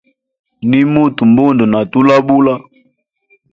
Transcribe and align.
Nimuta 0.69 1.21
mbundu 1.29 1.65
na 1.71 1.79
tulabula. 1.91 2.53